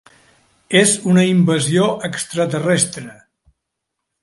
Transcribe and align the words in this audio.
És 0.79 0.93
una 1.11 1.25
invasió 1.33 1.85
extraterrestre. 2.09 3.09